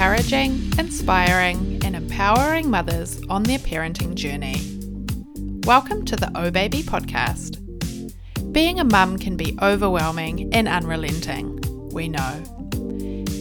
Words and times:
encouraging, 0.00 0.72
inspiring, 0.78 1.78
and 1.84 1.94
empowering 1.94 2.70
mothers 2.70 3.20
on 3.28 3.42
their 3.42 3.58
parenting 3.58 4.14
journey. 4.14 4.58
Welcome 5.66 6.06
to 6.06 6.16
the 6.16 6.32
Oh 6.34 6.50
Baby 6.50 6.82
podcast. 6.82 7.60
Being 8.50 8.80
a 8.80 8.84
mum 8.84 9.18
can 9.18 9.36
be 9.36 9.58
overwhelming 9.60 10.54
and 10.54 10.68
unrelenting, 10.68 11.60
we 11.90 12.08
know. 12.08 12.42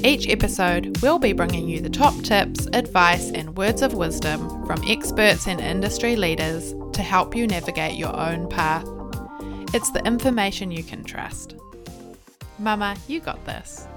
Each 0.04 0.28
episode, 0.28 1.02
we'll 1.02 1.18
be 1.18 1.32
bringing 1.32 1.70
you 1.70 1.80
the 1.80 1.89
top 1.89 2.14
tips, 2.24 2.68
advice, 2.73 3.32
and 3.32 3.55
words 3.55 3.82
of 3.82 3.94
wisdom 3.94 4.66
from 4.66 4.84
experts 4.86 5.48
and 5.48 5.62
industry 5.62 6.18
leaders 6.18 6.76
to 6.91 7.02
help 7.02 7.38
you 7.38 7.48
navigate 7.48 7.98
your 7.98 8.14
own 8.14 8.50
path. 8.50 8.86
It's 9.73 9.92
the 9.92 10.06
information 10.06 10.71
you 10.71 10.84
can 10.84 11.06
trust. 11.06 11.56
Mama, 12.57 12.98
you 13.07 13.21
got 13.21 13.46
this. 13.46 13.87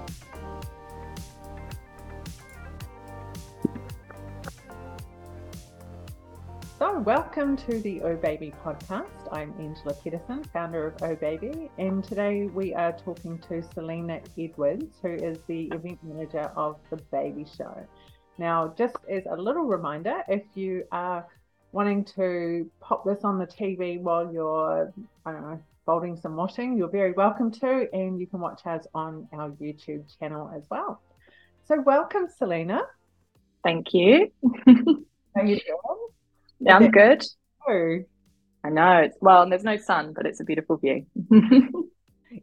Welcome 7.00 7.56
to 7.56 7.80
the 7.80 8.00
Oh 8.02 8.14
Baby 8.16 8.52
podcast. 8.64 9.08
I'm 9.32 9.52
Angela 9.58 9.94
Pedersen, 9.94 10.44
founder 10.52 10.86
of 10.86 11.02
Oh 11.02 11.16
Baby, 11.16 11.68
and 11.78 12.04
today 12.04 12.44
we 12.46 12.74
are 12.74 12.92
talking 12.92 13.38
to 13.48 13.60
Selena 13.74 14.20
Edwards, 14.38 14.98
who 15.02 15.14
is 15.14 15.38
the 15.48 15.64
event 15.72 15.98
manager 16.04 16.52
of 16.54 16.76
the 16.90 16.96
Baby 17.10 17.44
Show. 17.56 17.74
Now, 18.38 18.74
just 18.78 18.94
as 19.10 19.24
a 19.28 19.34
little 19.34 19.64
reminder, 19.64 20.22
if 20.28 20.44
you 20.54 20.84
are 20.92 21.26
wanting 21.72 22.04
to 22.16 22.70
pop 22.80 23.04
this 23.04 23.24
on 23.24 23.38
the 23.38 23.46
TV 23.46 23.98
while 23.98 24.32
you're, 24.32 24.92
I 25.26 25.32
don't 25.32 25.42
know, 25.42 25.60
folding 25.84 26.16
some 26.16 26.36
washing, 26.36 26.76
you're 26.76 26.90
very 26.90 27.12
welcome 27.12 27.50
to, 27.52 27.88
and 27.92 28.20
you 28.20 28.28
can 28.28 28.38
watch 28.38 28.60
us 28.66 28.86
on 28.94 29.26
our 29.32 29.50
YouTube 29.52 30.04
channel 30.20 30.52
as 30.54 30.62
well. 30.70 31.00
So, 31.64 31.80
welcome, 31.80 32.28
Selena. 32.28 32.82
Thank 33.64 33.92
you. 33.92 34.30
How 34.66 35.42
you 35.42 35.58
doing? 35.58 36.01
Yeah, 36.64 36.76
I'm 36.76 36.90
good. 36.90 37.24
Oh, 37.68 37.98
I 38.64 38.70
know. 38.70 38.98
It's, 38.98 39.16
well, 39.20 39.48
there's 39.48 39.64
no 39.64 39.76
sun, 39.76 40.12
but 40.14 40.26
it's 40.26 40.40
a 40.40 40.44
beautiful 40.44 40.76
view. 40.76 41.06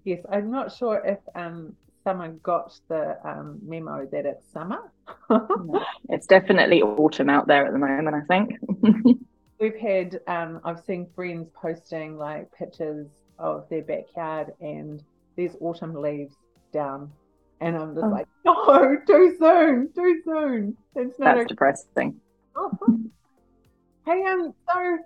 yes, 0.03 0.20
I'm 0.31 0.52
not 0.52 0.72
sure 0.76 1.02
if 1.06 1.20
um, 1.36 1.73
someone 2.03 2.39
got 2.44 2.78
the 2.89 3.17
um, 3.23 3.59
memo 3.64 4.06
that 4.11 4.26
it's 4.26 4.45
summer. 4.52 4.92
No, 5.30 5.84
it's 6.09 6.28
definitely 6.28 6.81
autumn 6.81 7.30
out 7.30 7.48
there 7.48 7.66
at 7.66 7.72
the 7.73 7.80
moment, 7.80 8.16
I 8.16 8.22
think. 8.28 9.20
We've 9.59 9.76
had, 9.76 10.20
um, 10.28 10.61
I've 10.64 10.80
seen 10.86 11.08
friends 11.16 11.50
posting 11.54 12.17
like 12.17 12.52
pictures 12.54 13.08
of 13.38 13.67
their 13.70 13.81
backyard 13.81 14.54
and 14.61 15.02
there's 15.36 15.56
autumn 15.59 15.94
leaves 15.95 16.36
down. 16.73 17.11
And 17.61 17.76
I'm 17.76 17.94
just 17.94 18.06
Oh. 18.06 18.09
like, 18.09 18.28
no, 18.45 18.98
too 19.06 19.36
soon, 19.39 19.89
too 19.94 20.22
soon. 20.23 20.78
It's 20.95 21.20
not 21.20 21.36
That's 21.36 21.50
depressing. 21.50 22.20
Hey, 24.09 24.25
um, 24.25 24.53
so 24.67 24.97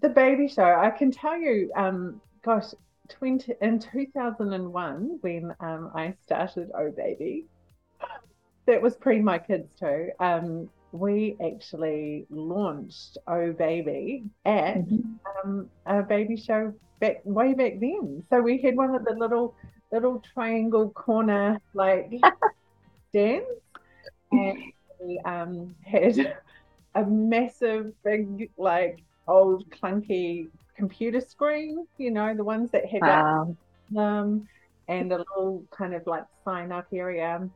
the 0.00 0.08
baby 0.08 0.48
show, 0.48 0.64
I 0.64 0.90
can 0.90 1.10
tell 1.10 1.38
you, 1.38 1.70
um, 1.76 2.20
gosh, 2.44 2.72
20, 3.10 3.54
in 3.60 3.78
2001, 3.78 5.18
when 5.20 5.54
um, 5.60 5.90
I 5.94 6.14
started 6.24 6.70
Oh 6.74 6.90
Baby, 6.96 7.46
that 8.66 8.80
was 8.80 8.96
pre 8.96 9.20
my 9.20 9.38
kids 9.38 9.68
too. 9.78 10.10
Um, 10.18 10.70
we 10.92 11.36
actually 11.44 12.26
launched 12.30 13.18
Oh 13.26 13.52
Baby 13.52 14.24
at 14.44 14.76
Mhm. 14.78 15.18
um, 15.44 15.70
a 15.86 16.02
baby 16.02 16.36
show 16.36 16.72
back 17.00 17.20
way 17.24 17.52
back 17.54 17.80
then. 17.80 18.22
So 18.30 18.40
we 18.40 18.58
had 18.62 18.76
one 18.76 18.94
of 18.94 19.04
the 19.04 19.14
little 19.14 19.54
little 19.90 20.22
triangle 20.32 20.90
corner 20.90 21.60
like 21.74 22.10
stands, 23.10 23.46
and 24.30 24.72
we 25.00 25.20
um, 25.24 25.74
had 25.84 26.16
a 26.94 27.04
massive 27.04 27.92
big 28.04 28.50
like 28.58 28.98
old 29.28 29.64
clunky 29.70 30.50
computer 30.76 31.20
screen. 31.20 31.86
You 31.98 32.10
know 32.10 32.34
the 32.36 32.44
ones 32.44 32.70
that 32.72 32.86
had 32.86 33.06
like, 33.06 33.24
Wow. 33.24 33.56
um, 33.96 34.48
and 34.88 35.12
a 35.12 35.18
little 35.18 35.66
kind 35.76 35.94
of 35.94 36.02
like 36.06 36.24
sign 36.44 36.72
up 36.72 36.86
area. 36.92 37.48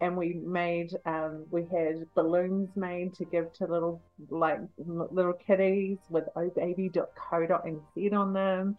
And 0.00 0.16
we 0.16 0.34
made, 0.34 0.90
um, 1.06 1.46
we 1.50 1.62
had 1.72 2.06
balloons 2.14 2.70
made 2.76 3.14
to 3.14 3.24
give 3.24 3.52
to 3.54 3.66
little, 3.66 4.02
like 4.28 4.60
little 4.78 5.32
kiddies 5.34 5.98
with 6.10 6.24
ohbaby.co.nz 6.36 8.12
on 8.12 8.32
them. 8.32 8.76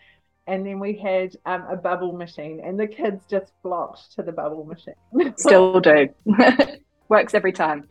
And 0.48 0.66
then 0.66 0.80
we 0.80 0.98
had 1.00 1.36
um, 1.46 1.66
a 1.70 1.76
bubble 1.78 2.14
machine, 2.14 2.62
and 2.64 2.80
the 2.80 2.88
kids 2.88 3.26
just 3.28 3.52
flocked 3.64 4.12
to 4.16 4.24
the 4.24 4.32
bubble 4.32 4.66
machine. 4.66 4.94
Still 5.38 5.80
do. 5.80 6.10
Works 7.10 7.34
every 7.34 7.52
time. 7.52 7.88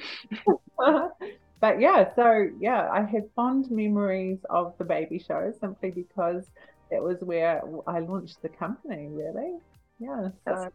but 1.65 1.81
yeah, 1.81 2.15
so 2.15 2.51
yeah, 2.61 2.91
I 2.93 3.01
have 3.01 3.23
fond 3.35 3.71
memories 3.71 4.37
of 4.51 4.75
the 4.77 4.85
baby 4.85 5.19
show 5.19 5.51
simply 5.63 5.91
because 5.91 6.45
it 6.91 7.03
was 7.03 7.17
where 7.23 7.63
I 7.87 8.01
launched 8.01 8.43
the 8.43 8.51
company, 8.51 9.09
really. 9.11 9.57
Yeah. 9.99 10.29
So 10.47 10.69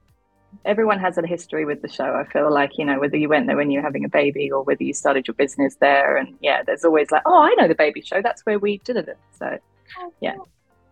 Everyone 0.65 0.97
has 0.97 1.19
a 1.19 1.27
history 1.27 1.63
with 1.63 1.83
the 1.83 1.87
show. 1.87 2.15
I 2.15 2.23
feel 2.33 2.51
like, 2.51 2.79
you 2.79 2.85
know, 2.85 2.99
whether 2.99 3.17
you 3.17 3.29
went 3.29 3.45
there 3.45 3.55
when 3.55 3.69
you 3.69 3.77
were 3.77 3.85
having 3.85 4.03
a 4.03 4.09
baby 4.09 4.51
or 4.51 4.63
whether 4.63 4.81
you 4.81 4.95
started 4.95 5.27
your 5.27 5.35
business 5.35 5.75
there. 5.79 6.17
And 6.17 6.35
yeah, 6.41 6.63
there's 6.63 6.83
always 6.83 7.11
like, 7.11 7.21
oh, 7.27 7.39
I 7.39 7.53
know 7.59 7.67
the 7.67 7.75
baby 7.75 8.01
show. 8.01 8.23
That's 8.23 8.43
where 8.47 8.57
we 8.57 8.79
did 8.79 8.97
it. 8.97 9.15
So 9.37 9.59
oh, 9.99 10.13
yeah, 10.21 10.37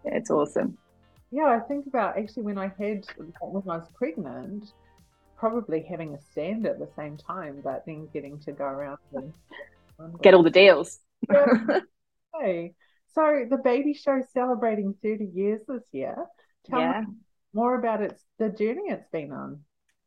it's 0.05 0.29
awesome. 0.29 0.77
Yeah, 1.31 1.47
I 1.47 1.59
think 1.67 1.87
about 1.87 2.19
actually 2.19 2.43
when 2.43 2.59
I 2.59 2.71
had 2.77 3.03
when 3.39 3.63
I 3.67 3.77
was 3.77 3.87
pregnant, 3.95 4.73
probably 5.37 5.81
having 5.89 6.13
a 6.13 6.21
stand 6.31 6.67
at 6.67 6.77
the 6.77 6.89
same 6.95 7.17
time, 7.17 7.61
but 7.63 7.83
then 7.87 8.07
getting 8.13 8.37
to 8.41 8.51
go 8.51 8.65
around 8.65 8.99
and 9.15 9.33
Get 10.21 10.33
all 10.33 10.43
the 10.43 10.49
deals. 10.49 10.99
Hey, 12.39 12.73
so 13.15 13.45
the 13.49 13.57
baby 13.57 13.93
show 13.93 14.21
celebrating 14.33 14.93
30 15.01 15.25
years 15.33 15.61
this 15.67 15.83
year. 15.91 16.15
Tell 16.69 16.79
yeah. 16.79 17.01
me 17.01 17.07
more 17.53 17.77
about 17.79 18.01
its 18.01 18.23
the 18.37 18.49
journey 18.49 18.83
it's 18.89 19.09
been 19.11 19.31
on. 19.31 19.61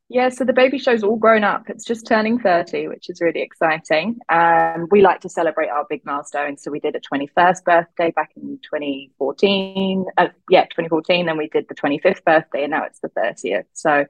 Yeah, 0.08 0.28
so 0.28 0.44
the 0.44 0.52
baby 0.52 0.78
show's 0.78 1.04
all 1.04 1.16
grown 1.16 1.44
up. 1.44 1.70
It's 1.70 1.84
just 1.84 2.04
turning 2.04 2.40
30, 2.40 2.88
which 2.88 3.08
is 3.08 3.20
really 3.20 3.42
exciting. 3.42 4.18
Um, 4.28 4.88
we 4.90 5.02
like 5.02 5.20
to 5.20 5.28
celebrate 5.28 5.68
our 5.68 5.86
big 5.88 6.04
milestones. 6.04 6.64
So 6.64 6.72
we 6.72 6.80
did 6.80 6.96
a 6.96 7.00
21st 7.00 7.64
birthday 7.64 8.10
back 8.10 8.32
in 8.36 8.58
2014. 8.62 10.06
Uh, 10.16 10.28
yeah, 10.48 10.64
2014. 10.64 11.26
Then 11.26 11.38
we 11.38 11.48
did 11.48 11.66
the 11.68 11.76
25th 11.76 12.24
birthday, 12.24 12.64
and 12.64 12.72
now 12.72 12.84
it's 12.84 12.98
the 12.98 13.08
30th. 13.10 13.66
So 13.72 14.04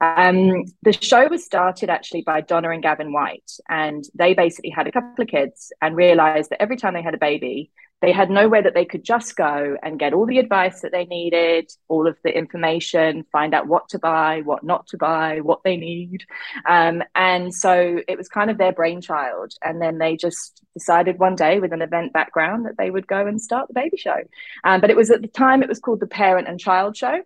um, 0.00 0.64
the 0.82 0.92
show 0.92 1.28
was 1.28 1.44
started 1.44 1.90
actually 1.90 2.22
by 2.22 2.40
Donna 2.40 2.70
and 2.70 2.82
Gavin 2.82 3.12
White, 3.12 3.50
and 3.68 4.04
they 4.14 4.34
basically 4.34 4.70
had 4.70 4.86
a 4.86 4.92
couple 4.92 5.22
of 5.22 5.28
kids 5.28 5.72
and 5.80 5.96
realized 5.96 6.50
that 6.50 6.62
every 6.62 6.76
time 6.76 6.94
they 6.94 7.02
had 7.02 7.14
a 7.14 7.18
baby, 7.18 7.70
they 8.02 8.12
had 8.12 8.28
nowhere 8.28 8.62
that 8.62 8.74
they 8.74 8.84
could 8.84 9.04
just 9.04 9.36
go 9.36 9.76
and 9.82 9.98
get 9.98 10.12
all 10.12 10.26
the 10.26 10.38
advice 10.38 10.82
that 10.82 10.92
they 10.92 11.06
needed, 11.06 11.70
all 11.88 12.06
of 12.06 12.16
the 12.22 12.36
information, 12.36 13.24
find 13.32 13.54
out 13.54 13.68
what 13.68 13.88
to 13.88 13.98
buy, 13.98 14.42
what 14.44 14.62
not 14.62 14.86
to 14.88 14.98
buy, 14.98 15.40
what 15.40 15.62
they 15.64 15.76
need. 15.78 16.24
Um, 16.68 17.02
and 17.14 17.54
so 17.54 18.00
it 18.06 18.18
was 18.18 18.28
kind 18.28 18.50
of 18.50 18.58
their 18.58 18.72
brainchild. 18.72 19.54
And 19.62 19.80
then 19.80 19.96
they 19.96 20.16
just 20.16 20.62
decided 20.74 21.18
one 21.18 21.36
day 21.36 21.58
with 21.58 21.72
an 21.72 21.80
event 21.80 22.12
background 22.12 22.66
that 22.66 22.76
they 22.76 22.90
would 22.90 23.06
go 23.06 23.26
and 23.26 23.40
start 23.40 23.68
the 23.68 23.74
baby 23.74 23.96
show. 23.96 24.18
Um, 24.62 24.82
but 24.82 24.90
it 24.90 24.96
was 24.96 25.10
at 25.10 25.22
the 25.22 25.28
time, 25.28 25.62
it 25.62 25.68
was 25.68 25.80
called 25.80 26.00
the 26.00 26.06
Parent 26.06 26.48
and 26.48 26.60
Child 26.60 26.98
Show. 26.98 27.22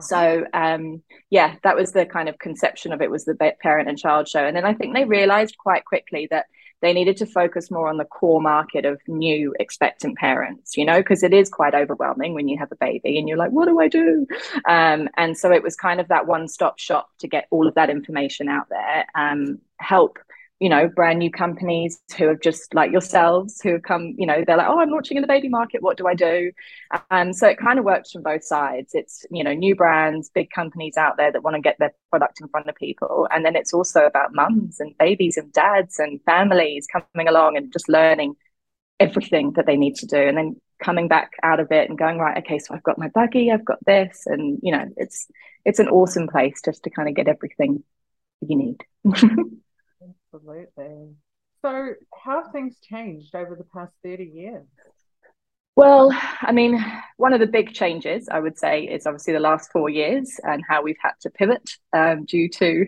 So 0.00 0.46
um, 0.54 1.02
yeah, 1.30 1.56
that 1.62 1.76
was 1.76 1.92
the 1.92 2.06
kind 2.06 2.28
of 2.28 2.38
conception 2.38 2.92
of 2.92 3.02
it 3.02 3.10
was 3.10 3.24
the 3.24 3.34
parent 3.60 3.88
and 3.88 3.98
child 3.98 4.28
show. 4.28 4.44
And 4.44 4.56
then 4.56 4.64
I 4.64 4.74
think 4.74 4.94
they 4.94 5.04
realized 5.04 5.58
quite 5.58 5.84
quickly 5.84 6.28
that 6.30 6.46
they 6.82 6.92
needed 6.92 7.16
to 7.18 7.26
focus 7.26 7.70
more 7.70 7.88
on 7.88 7.96
the 7.96 8.04
core 8.04 8.40
market 8.40 8.84
of 8.84 9.00
new 9.06 9.54
expectant 9.60 10.18
parents, 10.18 10.76
you 10.76 10.84
know, 10.84 10.98
because 10.98 11.22
it 11.22 11.32
is 11.32 11.48
quite 11.48 11.74
overwhelming 11.74 12.34
when 12.34 12.48
you 12.48 12.58
have 12.58 12.72
a 12.72 12.76
baby 12.76 13.18
and 13.18 13.28
you're 13.28 13.38
like, 13.38 13.52
what 13.52 13.68
do 13.68 13.78
I 13.80 13.88
do? 13.88 14.26
Um, 14.68 15.08
and 15.16 15.38
so 15.38 15.52
it 15.52 15.62
was 15.62 15.76
kind 15.76 16.00
of 16.00 16.08
that 16.08 16.26
one 16.26 16.48
stop 16.48 16.78
shop 16.78 17.08
to 17.20 17.28
get 17.28 17.46
all 17.50 17.68
of 17.68 17.74
that 17.74 17.88
information 17.88 18.48
out 18.48 18.68
there, 18.68 19.06
um, 19.14 19.60
help 19.78 20.18
you 20.60 20.68
know, 20.68 20.88
brand 20.88 21.18
new 21.18 21.30
companies 21.30 21.98
who 22.16 22.28
have 22.28 22.40
just 22.40 22.72
like 22.72 22.92
yourselves 22.92 23.60
who 23.60 23.72
have 23.72 23.82
come, 23.82 24.14
you 24.16 24.26
know, 24.26 24.44
they're 24.46 24.56
like, 24.56 24.68
oh, 24.68 24.78
I'm 24.78 24.90
launching 24.90 25.16
in 25.16 25.20
the 25.20 25.26
baby 25.26 25.48
market. 25.48 25.82
What 25.82 25.96
do 25.96 26.06
I 26.06 26.14
do? 26.14 26.52
Um, 27.10 27.32
so 27.32 27.48
it 27.48 27.58
kind 27.58 27.80
of 27.80 27.84
works 27.84 28.12
from 28.12 28.22
both 28.22 28.44
sides. 28.44 28.92
It's, 28.94 29.26
you 29.30 29.42
know, 29.42 29.54
new 29.54 29.74
brands, 29.74 30.30
big 30.32 30.50
companies 30.50 30.96
out 30.96 31.16
there 31.16 31.32
that 31.32 31.42
want 31.42 31.56
to 31.56 31.60
get 31.60 31.78
their 31.80 31.92
product 32.10 32.40
in 32.40 32.46
front 32.46 32.68
of 32.68 32.76
people. 32.76 33.26
And 33.32 33.44
then 33.44 33.56
it's 33.56 33.74
also 33.74 34.06
about 34.06 34.34
mums 34.34 34.78
and 34.78 34.96
babies 34.98 35.36
and 35.36 35.52
dads 35.52 35.98
and 35.98 36.20
families 36.24 36.86
coming 36.86 37.26
along 37.26 37.56
and 37.56 37.72
just 37.72 37.88
learning 37.88 38.36
everything 39.00 39.54
that 39.56 39.66
they 39.66 39.76
need 39.76 39.96
to 39.96 40.06
do. 40.06 40.16
And 40.16 40.38
then 40.38 40.60
coming 40.80 41.08
back 41.08 41.32
out 41.42 41.58
of 41.58 41.72
it 41.72 41.88
and 41.88 41.98
going, 41.98 42.18
right, 42.18 42.38
okay, 42.38 42.60
so 42.60 42.72
I've 42.72 42.84
got 42.84 42.98
my 42.98 43.08
buggy, 43.08 43.50
I've 43.50 43.64
got 43.64 43.84
this. 43.84 44.22
And, 44.26 44.60
you 44.62 44.70
know, 44.70 44.84
it's, 44.96 45.26
it's 45.64 45.80
an 45.80 45.88
awesome 45.88 46.28
place 46.28 46.60
just 46.64 46.84
to 46.84 46.90
kind 46.90 47.08
of 47.08 47.16
get 47.16 47.26
everything 47.26 47.82
you 48.40 48.56
need. 48.56 48.84
Absolutely. 50.34 51.14
So, 51.60 51.94
how 52.24 52.42
have 52.42 52.52
things 52.52 52.78
changed 52.80 53.34
over 53.34 53.54
the 53.54 53.64
past 53.64 53.92
30 54.04 54.24
years? 54.24 54.66
Well, 55.74 56.10
I 56.42 56.52
mean, 56.52 56.84
one 57.16 57.32
of 57.32 57.40
the 57.40 57.46
big 57.46 57.72
changes 57.72 58.28
I 58.30 58.40
would 58.40 58.58
say 58.58 58.82
is 58.84 59.06
obviously 59.06 59.32
the 59.32 59.40
last 59.40 59.70
four 59.72 59.88
years 59.88 60.38
and 60.42 60.62
how 60.68 60.82
we've 60.82 60.96
had 61.00 61.12
to 61.22 61.30
pivot 61.30 61.70
um, 61.92 62.24
due 62.26 62.48
to 62.50 62.86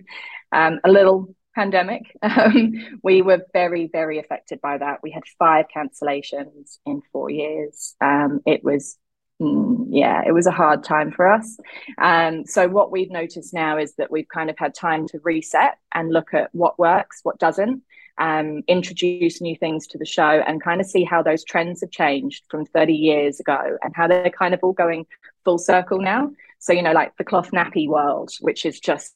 um, 0.52 0.80
a 0.84 0.90
little 0.90 1.34
pandemic. 1.54 2.02
Um, 2.22 2.98
we 3.02 3.22
were 3.22 3.46
very, 3.52 3.86
very 3.86 4.18
affected 4.18 4.60
by 4.60 4.78
that. 4.78 5.00
We 5.02 5.12
had 5.12 5.22
five 5.38 5.66
cancellations 5.74 6.78
in 6.84 7.00
four 7.12 7.30
years. 7.30 7.94
Um, 8.00 8.40
it 8.44 8.64
was, 8.64 8.98
yeah, 9.40 10.22
it 10.26 10.32
was 10.32 10.46
a 10.46 10.52
hard 10.52 10.84
time 10.84 11.10
for 11.10 11.26
us. 11.26 11.58
Um, 11.98 12.46
so, 12.46 12.68
what 12.68 12.92
we've 12.92 13.10
noticed 13.10 13.52
now 13.52 13.78
is 13.78 13.94
that 13.96 14.10
we've 14.10 14.28
kind 14.28 14.48
of 14.48 14.58
had 14.58 14.74
time 14.74 15.08
to 15.08 15.18
reset 15.22 15.78
and 15.92 16.12
look 16.12 16.34
at 16.34 16.50
what 16.52 16.78
works, 16.78 17.20
what 17.22 17.38
doesn't. 17.38 17.82
Um, 18.16 18.62
introduce 18.68 19.40
new 19.40 19.56
things 19.56 19.88
to 19.88 19.98
the 19.98 20.06
show 20.06 20.22
and 20.46 20.62
kind 20.62 20.80
of 20.80 20.86
see 20.86 21.02
how 21.02 21.20
those 21.20 21.42
trends 21.42 21.80
have 21.80 21.90
changed 21.90 22.44
from 22.48 22.64
30 22.64 22.94
years 22.94 23.40
ago 23.40 23.76
and 23.82 23.92
how 23.92 24.06
they're 24.06 24.30
kind 24.30 24.54
of 24.54 24.60
all 24.62 24.72
going 24.72 25.06
full 25.44 25.58
circle 25.58 26.00
now. 26.00 26.30
So, 26.60 26.72
you 26.72 26.82
know, 26.82 26.92
like 26.92 27.16
the 27.16 27.24
cloth 27.24 27.50
nappy 27.50 27.88
world, 27.88 28.30
which 28.40 28.64
is 28.64 28.78
just 28.78 29.14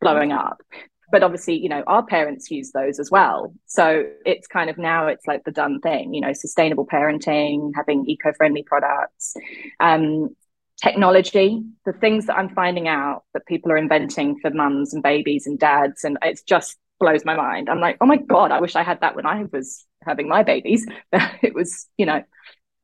blowing 0.00 0.32
up 0.32 0.60
but 1.10 1.22
obviously 1.22 1.56
you 1.56 1.68
know 1.68 1.82
our 1.86 2.04
parents 2.04 2.50
use 2.50 2.72
those 2.72 2.98
as 2.98 3.10
well. 3.10 3.52
So 3.66 4.04
it's 4.24 4.46
kind 4.46 4.70
of 4.70 4.78
now 4.78 5.06
it's 5.06 5.26
like 5.26 5.44
the 5.44 5.50
done 5.50 5.80
thing 5.80 6.14
you 6.14 6.20
know 6.20 6.32
sustainable 6.32 6.86
parenting 6.86 7.72
having 7.74 8.08
eco-friendly 8.08 8.62
products 8.62 9.34
um, 9.80 10.34
technology 10.82 11.62
the 11.84 11.92
things 11.92 12.24
that 12.26 12.36
i'm 12.36 12.48
finding 12.54 12.88
out 12.88 13.24
that 13.34 13.44
people 13.44 13.70
are 13.70 13.76
inventing 13.76 14.38
for 14.40 14.50
mums 14.50 14.94
and 14.94 15.02
babies 15.02 15.46
and 15.46 15.58
dads 15.58 16.04
and 16.04 16.16
it's 16.22 16.42
just 16.42 16.78
blows 16.98 17.24
my 17.24 17.34
mind. 17.34 17.68
I'm 17.70 17.80
like 17.80 17.96
oh 18.00 18.06
my 18.06 18.16
god 18.16 18.50
i 18.50 18.60
wish 18.60 18.76
i 18.76 18.82
had 18.82 19.00
that 19.00 19.16
when 19.16 19.26
i 19.26 19.44
was 19.52 19.86
having 20.02 20.28
my 20.28 20.42
babies. 20.42 20.86
It 21.42 21.54
was 21.54 21.86
you 21.96 22.06
know 22.06 22.22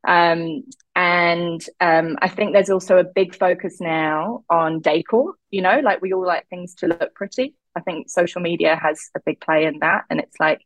um, 0.06 0.64
and 0.94 1.60
um, 1.80 2.16
I 2.22 2.28
think 2.28 2.52
there's 2.52 2.70
also 2.70 2.98
a 2.98 3.04
big 3.04 3.34
focus 3.34 3.80
now 3.80 4.44
on 4.48 4.80
decor, 4.80 5.34
you 5.50 5.60
know, 5.62 5.80
like 5.80 6.00
we 6.00 6.12
all 6.12 6.24
like 6.24 6.48
things 6.48 6.76
to 6.76 6.86
look 6.86 7.12
pretty. 7.14 7.54
I 7.76 7.80
think 7.80 8.08
social 8.08 8.40
media 8.40 8.76
has 8.76 9.10
a 9.14 9.20
big 9.20 9.40
play 9.40 9.66
in 9.66 9.80
that. 9.80 10.04
And 10.10 10.18
it's 10.18 10.38
like, 10.40 10.62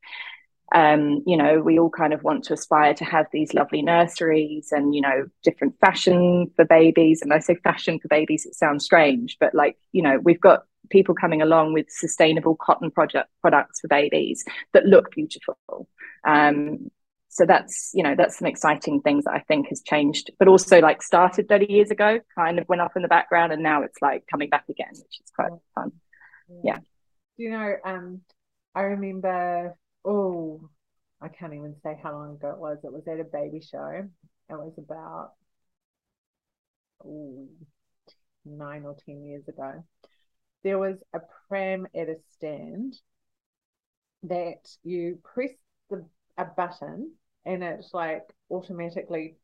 um, 0.74 1.24
you 1.26 1.36
know, 1.36 1.60
we 1.60 1.78
all 1.78 1.90
kind 1.90 2.12
of 2.12 2.22
want 2.22 2.44
to 2.44 2.54
aspire 2.54 2.94
to 2.94 3.04
have 3.04 3.26
these 3.32 3.52
lovely 3.54 3.82
nurseries 3.82 4.68
and, 4.70 4.94
you 4.94 5.00
know, 5.00 5.26
different 5.42 5.74
fashion 5.80 6.50
for 6.54 6.64
babies. 6.64 7.22
And 7.22 7.32
I 7.32 7.40
say 7.40 7.56
fashion 7.56 7.98
for 7.98 8.08
babies, 8.08 8.46
it 8.46 8.54
sounds 8.54 8.84
strange, 8.84 9.36
but 9.40 9.54
like, 9.54 9.76
you 9.92 10.02
know, 10.02 10.20
we've 10.22 10.40
got 10.40 10.64
people 10.88 11.14
coming 11.14 11.42
along 11.42 11.72
with 11.72 11.86
sustainable 11.88 12.56
cotton 12.56 12.90
project 12.90 13.28
products 13.40 13.80
for 13.80 13.88
babies 13.88 14.44
that 14.72 14.86
look 14.86 15.10
beautiful. 15.10 15.88
Um, 16.24 16.90
so 17.30 17.46
that's 17.46 17.92
you 17.94 18.02
know 18.02 18.14
that's 18.16 18.38
some 18.38 18.46
exciting 18.46 19.00
things 19.00 19.24
that 19.24 19.32
i 19.32 19.38
think 19.38 19.68
has 19.68 19.80
changed 19.82 20.30
but 20.38 20.48
also 20.48 20.80
like 20.80 21.00
started 21.00 21.48
30 21.48 21.72
years 21.72 21.90
ago 21.90 22.18
kind 22.34 22.58
of 22.58 22.68
went 22.68 22.82
off 22.82 22.96
in 22.96 23.02
the 23.02 23.08
background 23.08 23.52
and 23.52 23.62
now 23.62 23.82
it's 23.82 24.02
like 24.02 24.24
coming 24.28 24.50
back 24.50 24.64
again 24.68 24.90
which 24.90 25.20
is 25.24 25.30
quite 25.34 25.52
fun 25.74 25.92
yeah 26.64 26.78
you 27.40 27.50
know 27.50 27.74
um 27.86 28.20
i 28.74 28.82
remember 28.82 29.74
oh 30.04 30.60
i 31.22 31.28
can't 31.28 31.54
even 31.54 31.74
say 31.82 31.98
how 32.02 32.12
long 32.12 32.34
ago 32.34 32.50
it 32.50 32.58
was 32.58 32.78
it 32.84 32.92
was 32.92 33.08
at 33.08 33.18
a 33.18 33.24
baby 33.24 33.62
show 33.62 34.06
it 34.50 34.52
was 34.52 34.74
about 34.76 35.32
ooh, 37.04 37.48
nine 38.44 38.84
or 38.84 38.94
ten 39.06 39.24
years 39.24 39.48
ago 39.48 39.82
there 40.64 40.78
was 40.78 40.96
a 41.14 41.20
pram 41.48 41.86
at 41.94 42.10
a 42.10 42.16
stand 42.34 42.94
that 44.24 44.68
you 44.82 45.18
press 45.24 45.50
the 45.88 46.04
a 46.38 46.44
button 46.44 47.10
and 47.46 47.62
it's 47.62 47.92
like 47.94 48.22
automatically 48.50 49.36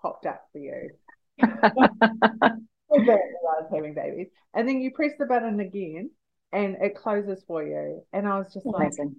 popped 0.00 0.26
up 0.26 0.48
for 0.52 0.58
you. 0.58 0.90
I 1.42 2.52
was 2.90 3.68
having 3.72 3.94
babies. 3.94 4.28
And 4.54 4.68
then 4.68 4.80
you 4.80 4.90
press 4.92 5.12
the 5.18 5.26
button 5.26 5.60
again 5.60 6.10
and 6.52 6.76
it 6.80 6.94
closes 6.94 7.42
for 7.46 7.62
you. 7.62 8.02
And 8.12 8.26
I 8.26 8.38
was 8.38 8.52
just 8.52 8.66
amazing. 8.66 9.16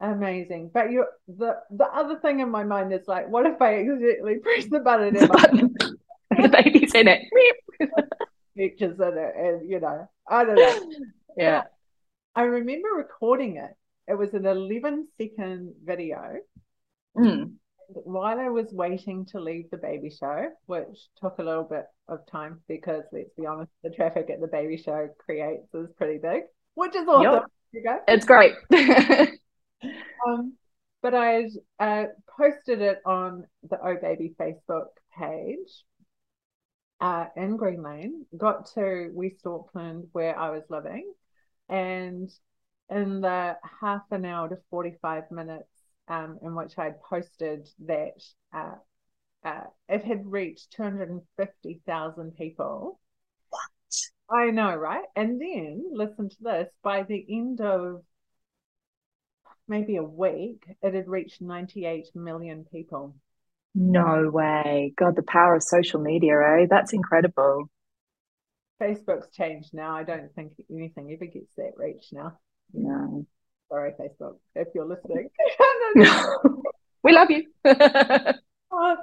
like 0.00 0.12
amazing. 0.12 0.70
But 0.72 0.90
you 0.90 1.06
the 1.28 1.56
the 1.70 1.86
other 1.86 2.18
thing 2.18 2.40
in 2.40 2.50
my 2.50 2.64
mind 2.64 2.92
is 2.92 3.06
like, 3.06 3.28
what 3.28 3.46
if 3.46 3.60
I 3.60 3.80
accidentally 3.80 4.38
press 4.42 4.66
the 4.66 4.80
button 4.80 5.16
and 6.30 6.44
the 6.44 6.48
baby's 6.48 6.94
in 6.94 7.08
it? 7.08 7.22
Pictures 8.56 8.98
in 9.00 9.18
it 9.18 9.34
and 9.36 9.68
you 9.68 9.80
know, 9.80 10.08
I 10.28 10.44
don't 10.44 10.56
know. 10.56 10.90
Yeah. 11.36 11.62
I 12.36 12.42
remember 12.42 12.88
recording 12.96 13.56
it. 13.56 13.76
It 14.06 14.18
was 14.18 14.34
an 14.34 14.46
11 14.46 15.08
second 15.18 15.74
video 15.84 16.38
Mm. 17.16 17.54
While 17.94 18.38
I 18.38 18.48
was 18.48 18.72
waiting 18.72 19.24
to 19.26 19.40
leave 19.40 19.70
the 19.70 19.76
baby 19.76 20.10
show, 20.10 20.48
which 20.66 21.08
took 21.20 21.38
a 21.38 21.42
little 21.42 21.64
bit 21.64 21.86
of 22.08 22.26
time 22.26 22.60
because 22.68 23.04
let's 23.12 23.32
be 23.38 23.46
honest, 23.46 23.70
the 23.82 23.90
traffic 23.90 24.30
at 24.30 24.40
the 24.40 24.48
baby 24.48 24.76
show 24.76 25.08
creates 25.18 25.72
is 25.74 25.88
pretty 25.96 26.18
big, 26.18 26.42
which 26.74 26.94
is 26.96 27.06
awesome. 27.06 27.44
Yep. 27.72 28.04
It's 28.08 28.24
great. 28.24 28.54
um, 30.26 30.54
but 31.02 31.14
I 31.14 31.48
uh, 31.78 32.04
posted 32.38 32.80
it 32.80 33.00
on 33.04 33.44
the 33.68 33.78
Oh 33.82 33.96
Baby 34.00 34.34
Facebook 34.40 34.86
page 35.18 35.84
uh, 37.00 37.26
in 37.36 37.56
Green 37.56 37.82
Lane, 37.82 38.24
got 38.36 38.66
to 38.74 39.10
West 39.12 39.46
Auckland 39.46 40.08
where 40.12 40.38
I 40.38 40.50
was 40.50 40.62
living, 40.70 41.12
and 41.68 42.30
in 42.90 43.20
the 43.20 43.56
half 43.80 44.02
an 44.10 44.24
hour 44.24 44.48
to 44.48 44.58
45 44.70 45.30
minutes 45.30 45.68
um, 46.08 46.38
in 46.42 46.54
which 46.54 46.78
I'd 46.78 47.00
posted 47.02 47.68
that 47.86 48.22
uh, 48.52 48.74
uh, 49.44 49.64
it 49.88 50.04
had 50.04 50.30
reached 50.30 50.72
250,000 50.72 52.36
people. 52.36 53.00
What? 53.50 53.60
I 54.30 54.50
know, 54.50 54.74
right? 54.74 55.04
And 55.14 55.40
then 55.40 55.84
listen 55.92 56.30
to 56.30 56.36
this 56.40 56.68
by 56.82 57.02
the 57.02 57.24
end 57.28 57.60
of 57.60 58.02
maybe 59.68 59.96
a 59.96 60.02
week, 60.02 60.64
it 60.82 60.94
had 60.94 61.08
reached 61.08 61.40
98 61.40 62.08
million 62.14 62.64
people. 62.70 63.14
No 63.74 64.30
way. 64.32 64.94
God, 64.96 65.16
the 65.16 65.22
power 65.22 65.56
of 65.56 65.62
social 65.62 66.00
media, 66.00 66.34
eh? 66.38 66.66
That's 66.70 66.92
incredible. 66.92 67.68
Facebook's 68.80 69.30
changed 69.34 69.72
now. 69.72 69.96
I 69.96 70.04
don't 70.04 70.32
think 70.34 70.52
anything 70.70 71.12
ever 71.12 71.26
gets 71.26 71.54
that 71.56 71.72
reach 71.76 72.06
now. 72.12 72.38
No. 72.72 73.26
Sorry, 73.68 73.92
Facebook, 73.92 74.36
if 74.54 74.68
you're 74.74 74.86
listening. 74.86 75.30
we 77.02 77.12
love 77.12 77.30
you. 77.30 77.46
oh, 77.64 78.96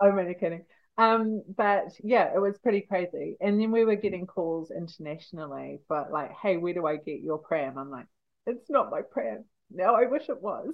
I'm 0.00 0.18
only 0.18 0.34
kidding. 0.34 0.64
Um, 0.96 1.42
but 1.56 1.92
yeah, 2.02 2.30
it 2.34 2.40
was 2.40 2.56
pretty 2.58 2.82
crazy. 2.82 3.36
And 3.40 3.60
then 3.60 3.72
we 3.72 3.84
were 3.84 3.96
getting 3.96 4.26
calls 4.26 4.70
internationally, 4.70 5.80
but 5.88 6.12
like, 6.12 6.32
hey, 6.40 6.56
where 6.56 6.74
do 6.74 6.86
I 6.86 6.96
get 6.96 7.20
your 7.20 7.38
pram? 7.38 7.78
I'm 7.78 7.90
like, 7.90 8.06
it's 8.46 8.70
not 8.70 8.90
my 8.90 9.02
pram. 9.02 9.44
No, 9.70 9.94
I 9.94 10.06
wish 10.06 10.28
it 10.28 10.40
was. 10.40 10.72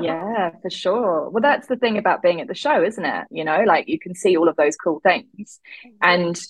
yeah, 0.00 0.50
for 0.62 0.70
sure. 0.70 1.30
Well, 1.30 1.40
that's 1.40 1.66
the 1.66 1.76
thing 1.76 1.98
about 1.98 2.22
being 2.22 2.40
at 2.40 2.46
the 2.46 2.54
show, 2.54 2.84
isn't 2.84 3.04
it? 3.04 3.24
You 3.30 3.44
know, 3.44 3.64
like 3.66 3.88
you 3.88 3.98
can 3.98 4.14
see 4.14 4.36
all 4.36 4.48
of 4.48 4.56
those 4.56 4.76
cool 4.76 5.00
things. 5.00 5.58
And 6.00 6.40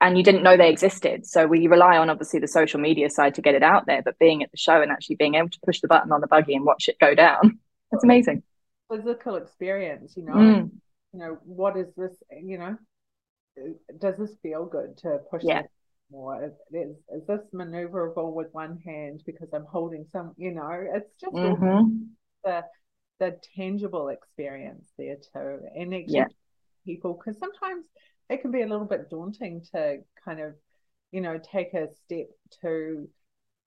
and 0.00 0.16
you 0.16 0.22
didn't 0.22 0.42
know 0.42 0.56
they 0.56 0.70
existed. 0.70 1.26
So 1.26 1.46
we 1.46 1.66
rely 1.66 1.96
on 1.96 2.10
obviously 2.10 2.40
the 2.40 2.48
social 2.48 2.80
media 2.80 3.10
side 3.10 3.34
to 3.34 3.42
get 3.42 3.54
it 3.54 3.62
out 3.62 3.86
there, 3.86 4.02
but 4.02 4.18
being 4.18 4.42
at 4.42 4.50
the 4.50 4.56
show 4.56 4.80
and 4.80 4.92
actually 4.92 5.16
being 5.16 5.34
able 5.34 5.48
to 5.50 5.58
push 5.64 5.80
the 5.80 5.88
button 5.88 6.12
on 6.12 6.20
the 6.20 6.26
buggy 6.26 6.54
and 6.54 6.64
watch 6.64 6.88
it 6.88 6.98
go 7.00 7.14
down, 7.14 7.58
that's 7.90 8.04
amazing. 8.04 8.42
Physical 8.90 9.36
experience, 9.36 10.14
you 10.16 10.24
know. 10.24 10.34
Mm. 10.34 10.70
You 11.12 11.20
know, 11.20 11.38
what 11.44 11.76
is 11.76 11.88
this? 11.96 12.12
You 12.30 12.58
know, 12.58 12.76
does 13.98 14.16
this 14.18 14.34
feel 14.42 14.66
good 14.66 14.98
to 14.98 15.18
push 15.30 15.42
yeah. 15.44 15.60
it 15.60 15.66
more? 16.10 16.44
Is, 16.44 16.52
is, 16.72 16.96
is 17.14 17.26
this 17.26 17.40
maneuverable 17.54 18.32
with 18.32 18.48
one 18.52 18.78
hand 18.84 19.22
because 19.26 19.48
I'm 19.52 19.64
holding 19.64 20.06
some? 20.12 20.34
You 20.36 20.52
know, 20.52 20.70
it's 20.94 21.10
just 21.20 21.34
mm-hmm. 21.34 22.04
the 22.44 22.64
the 23.18 23.38
tangible 23.56 24.08
experience 24.08 24.86
there 24.96 25.16
too, 25.16 25.60
and 25.74 25.94
actually 25.94 26.14
yeah. 26.14 26.26
people 26.84 27.14
because 27.14 27.38
sometimes 27.40 27.86
it 28.30 28.42
can 28.42 28.50
be 28.50 28.62
a 28.62 28.66
little 28.66 28.86
bit 28.86 29.10
daunting 29.10 29.62
to 29.72 29.98
kind 30.24 30.40
of, 30.40 30.54
you 31.10 31.20
know, 31.20 31.38
take 31.38 31.74
a 31.74 31.88
step 32.04 32.26
to 32.62 33.08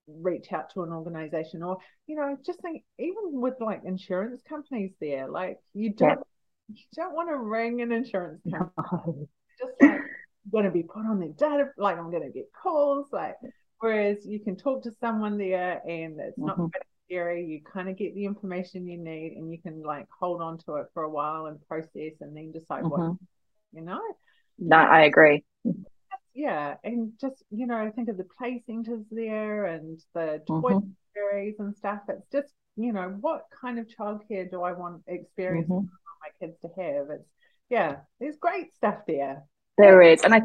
reach 0.07 0.51
out 0.51 0.71
to 0.73 0.83
an 0.83 0.91
organization 0.91 1.63
or, 1.63 1.77
you 2.07 2.15
know, 2.15 2.37
just 2.45 2.61
think 2.61 2.83
even 2.99 3.41
with 3.41 3.55
like 3.59 3.81
insurance 3.85 4.41
companies 4.47 4.91
there, 4.99 5.29
like 5.29 5.57
you 5.73 5.93
don't 5.93 6.09
yeah. 6.09 6.75
you 6.75 6.83
don't 6.95 7.15
want 7.15 7.29
to 7.29 7.37
ring 7.37 7.81
an 7.81 7.91
insurance 7.91 8.41
company. 8.89 9.27
Just 9.59 9.73
like 9.81 9.91
I'm 9.91 10.51
gonna 10.51 10.71
be 10.71 10.83
put 10.83 11.05
on 11.05 11.19
their 11.19 11.29
data, 11.29 11.69
like 11.77 11.97
I'm 11.97 12.11
gonna 12.11 12.29
get 12.29 12.51
calls, 12.53 13.07
like 13.11 13.35
whereas 13.79 14.25
you 14.25 14.39
can 14.39 14.55
talk 14.55 14.83
to 14.83 14.91
someone 14.99 15.37
there 15.37 15.81
and 15.87 16.19
it's 16.19 16.37
not 16.37 16.57
mm-hmm. 16.57 16.67
scary. 17.07 17.45
You 17.45 17.61
kind 17.61 17.89
of 17.89 17.97
get 17.97 18.15
the 18.15 18.25
information 18.25 18.87
you 18.87 18.97
need 18.97 19.33
and 19.37 19.51
you 19.51 19.59
can 19.59 19.83
like 19.83 20.07
hold 20.19 20.41
on 20.41 20.57
to 20.59 20.75
it 20.75 20.87
for 20.93 21.03
a 21.03 21.09
while 21.09 21.47
and 21.47 21.59
process 21.67 22.13
and 22.21 22.35
then 22.35 22.51
decide 22.51 22.83
mm-hmm. 22.83 22.89
what 22.89 23.17
you 23.73 23.81
know. 23.81 24.01
No, 24.61 24.77
I 24.77 25.01
agree. 25.01 25.43
Yeah, 26.33 26.75
and 26.83 27.11
just 27.19 27.43
you 27.49 27.67
know, 27.67 27.75
I 27.75 27.89
think 27.89 28.07
of 28.07 28.17
the 28.17 28.27
play 28.37 28.63
centers 28.65 29.03
there 29.11 29.65
and 29.65 29.99
the 30.13 30.41
toy 30.47 30.61
mm-hmm. 30.61 31.61
and 31.61 31.75
stuff. 31.75 32.01
It's 32.07 32.27
just 32.31 32.53
you 32.77 32.93
know, 32.93 33.17
what 33.19 33.45
kind 33.59 33.79
of 33.79 33.87
childcare 33.87 34.49
do 34.49 34.61
I 34.61 34.71
want 34.71 35.01
experience 35.07 35.67
mm-hmm. 35.67 35.87
my 36.21 36.29
kids 36.39 36.57
to 36.61 36.67
have? 36.81 37.09
It's 37.09 37.27
yeah, 37.69 37.97
there's 38.19 38.37
great 38.37 38.73
stuff 38.75 38.99
there. 39.07 39.43
There 39.77 40.01
is, 40.01 40.23
and 40.23 40.33
I 40.33 40.41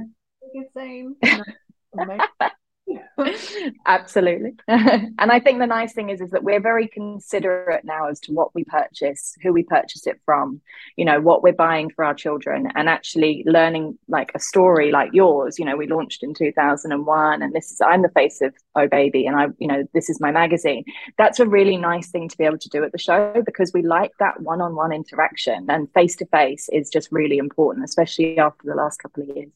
same. 0.77 1.17
Absolutely. 3.87 4.55
and 4.69 5.17
I 5.19 5.41
think 5.41 5.59
the 5.59 5.67
nice 5.67 5.93
thing 5.93 6.11
is 6.11 6.21
is 6.21 6.31
that 6.31 6.45
we're 6.45 6.61
very 6.61 6.87
considerate 6.87 7.85
now 7.85 8.09
as 8.09 8.21
to 8.21 8.33
what 8.33 8.55
we 8.55 8.65
purchase, 8.65 9.35
who 9.43 9.53
we 9.53 9.65
purchase 9.65 10.07
it 10.07 10.21
from, 10.25 10.61
you 10.97 11.05
know, 11.05 11.21
what 11.21 11.43
we're 11.43 11.53
buying 11.53 11.91
for 11.91 12.05
our 12.05 12.15
children 12.15 12.71
and 12.75 12.89
actually 12.89 13.43
learning 13.47 13.99
like 14.09 14.33
a 14.35 14.39
story 14.39 14.93
like 14.93 15.11
yours. 15.13 15.59
You 15.59 15.65
know, 15.65 15.77
we 15.77 15.87
launched 15.87 16.23
in 16.23 16.35
2001 16.35 17.43
and 17.43 17.53
this 17.53 17.73
is 17.73 17.81
I'm 17.81 18.03
the 18.03 18.09
face 18.11 18.41
of 18.41 18.55
Oh 18.75 18.87
Baby 18.87 19.27
and 19.27 19.37
I, 19.37 19.47
you 19.59 19.67
know, 19.67 19.85
this 19.95 20.09
is 20.09 20.21
my 20.21 20.31
magazine. 20.31 20.85
That's 21.19 21.41
a 21.41 21.47
really 21.47 21.77
nice 21.77 22.11
thing 22.11 22.29
to 22.29 22.39
be 22.39 22.45
able 22.45 22.59
to 22.59 22.69
do 22.69 22.85
at 22.85 22.93
the 22.93 22.99
show 22.99 23.43
because 23.45 23.73
we 23.73 23.83
like 23.83 24.13
that 24.21 24.41
one-on-one 24.41 24.93
interaction 24.93 25.67
and 25.69 25.91
face 25.93 26.17
to 26.17 26.27
face 26.27 26.69
is 26.73 26.91
just 26.91 27.11
really 27.11 27.39
important, 27.39 27.85
especially 27.85 28.39
after 28.39 28.63
the 28.65 28.75
last 28.75 29.03
couple 29.03 29.23
of 29.23 29.37
years 29.37 29.51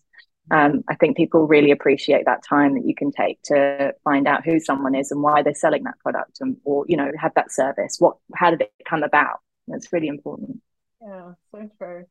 um, 0.51 0.83
I 0.89 0.95
think 0.97 1.17
people 1.17 1.47
really 1.47 1.71
appreciate 1.71 2.25
that 2.27 2.45
time 2.45 2.75
that 2.75 2.85
you 2.85 2.95
can 2.95 3.13
take 3.13 3.41
to 3.45 3.95
find 4.03 4.27
out 4.27 4.45
who 4.45 4.59
someone 4.59 4.95
is 4.95 5.11
and 5.11 5.23
why 5.23 5.43
they're 5.43 5.55
selling 5.55 5.85
that 5.85 5.99
product 6.01 6.39
and 6.41 6.57
or 6.65 6.85
you 6.89 6.97
know 6.97 7.11
have 7.19 7.33
that 7.35 7.53
service. 7.53 7.97
What 7.99 8.17
how 8.35 8.51
did 8.51 8.63
it 8.63 8.73
come 8.89 9.03
about? 9.03 9.41
That's 9.69 9.93
really 9.93 10.09
important. 10.09 10.61
Yeah, 11.01 11.33
so 11.53 11.71
true. 11.79 12.05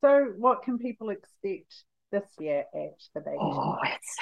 So 0.00 0.32
what 0.36 0.62
can 0.62 0.78
people 0.78 1.10
expect 1.10 1.74
this 2.10 2.26
year 2.38 2.64
at 2.74 3.00
the 3.14 3.20
baby? 3.20 3.38
Oh, 3.40 3.76
it's 3.84 4.16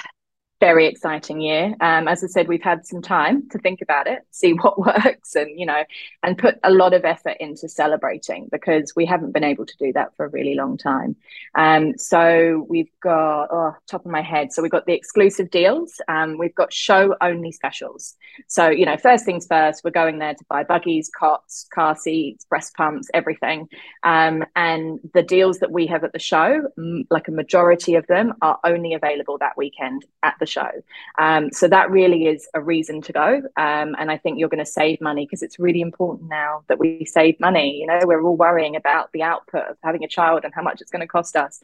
very 0.63 0.87
exciting 0.87 1.41
year. 1.41 1.75
Um, 1.81 2.07
as 2.07 2.23
I 2.23 2.29
said, 2.29 2.47
we've 2.47 2.63
had 2.63 2.87
some 2.87 3.03
time 3.03 3.49
to 3.49 3.59
think 3.59 3.83
about 3.83 4.07
it, 4.07 4.21
see 4.31 4.53
what 4.63 4.79
works, 4.79 5.35
and 5.35 5.59
you 5.59 5.67
know, 5.67 5.83
and 6.23 6.39
put 6.39 6.61
a 6.63 6.71
lot 6.71 6.95
of 6.95 7.05
effort 7.05 7.37
into 7.41 7.69
celebrating 7.69 8.49
because 8.53 8.93
we 8.95 9.05
haven't 9.05 9.33
been 9.33 9.43
able 9.43 9.67
to 9.67 9.77
do 9.77 9.93
that 9.95 10.15
for 10.17 10.25
a 10.25 10.29
really 10.29 10.55
long 10.55 10.79
time. 10.79 11.17
Um, 11.57 11.99
so 11.99 12.65
we've 12.69 12.93
got 13.01 13.49
oh, 13.51 13.75
top 13.89 14.07
of 14.07 14.13
my 14.13 14.23
head. 14.23 14.53
So 14.53 14.63
we've 14.63 14.71
got 14.71 14.87
the 14.87 14.93
exclusive 14.93 15.51
deals. 15.51 16.01
Um, 16.07 16.39
we've 16.39 16.55
got 16.55 16.73
show 16.73 17.17
only 17.21 17.51
specials. 17.51 18.15
So 18.47 18.69
you 18.69 18.87
know, 18.87 18.97
first 18.97 19.25
things 19.25 19.49
first, 19.49 19.83
we're 19.83 19.91
going 19.91 20.21
there 20.21 20.35
to 20.35 20.45
buy 20.49 20.63
buggies, 20.63 21.11
cots, 21.11 21.67
car 21.75 21.97
seats, 21.97 22.45
breast 22.45 22.77
pumps, 22.77 23.11
everything. 23.13 23.69
Um, 24.05 24.45
and 24.55 25.01
the 25.13 25.25
deals 25.25 25.59
that 25.59 25.73
we 25.73 25.89
have 25.89 26.05
at 26.05 26.13
the 26.13 26.21
show, 26.21 26.69
like 27.11 27.27
a 27.27 27.33
majority 27.33 27.97
of 27.97 28.07
them, 28.07 28.35
are 28.41 28.61
only 28.63 28.95
available 28.95 29.39
that 29.39 29.57
weekend 29.57 30.07
at 30.23 30.37
the 30.39 30.52
show. 30.53 30.71
Um, 31.19 31.51
so 31.53 31.69
that 31.69 31.91
really 31.91 32.27
is 32.27 32.49
a 32.55 32.61
reason 32.63 33.01
to 33.03 33.13
go. 33.13 33.43
Um, 33.57 33.97
and 33.99 34.11
I 34.11 34.19
think 34.19 34.39
you're 34.39 34.49
going 34.49 34.65
to 34.65 34.71
save 34.81 35.01
money 35.01 35.25
because 35.27 35.43
it's 35.43 35.59
really 35.59 35.81
important 35.81 36.29
now 36.29 36.65
that 36.69 36.79
we 36.79 37.05
save 37.05 37.41
money. 37.41 37.79
You 37.81 37.87
know, 37.87 38.01
we're 38.05 38.23
all 38.23 38.37
worrying 38.37 38.77
about 38.77 39.11
the 39.13 39.23
output 39.23 39.65
of 39.71 39.77
having 39.83 40.05
a 40.05 40.09
child 40.09 40.45
and 40.45 40.55
how 40.55 40.63
much 40.63 40.81
it's 40.81 40.91
going 40.91 41.01
to 41.01 41.07
cost 41.07 41.37
us. 41.37 41.61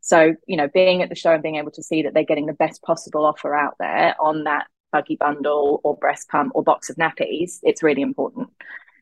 So, 0.00 0.34
you 0.46 0.56
know, 0.56 0.68
being 0.68 1.02
at 1.02 1.08
the 1.08 1.14
show 1.14 1.32
and 1.32 1.42
being 1.42 1.56
able 1.56 1.72
to 1.72 1.82
see 1.82 2.02
that 2.02 2.14
they're 2.14 2.24
getting 2.24 2.46
the 2.46 2.52
best 2.52 2.82
possible 2.82 3.24
offer 3.24 3.54
out 3.54 3.74
there 3.78 4.14
on 4.20 4.44
that 4.44 4.66
buggy 4.92 5.16
bundle 5.16 5.80
or 5.84 5.96
breast 5.96 6.28
pump 6.28 6.52
or 6.54 6.62
box 6.62 6.90
of 6.90 6.96
nappies, 6.96 7.58
it's 7.62 7.82
really 7.82 8.02
important. 8.02 8.48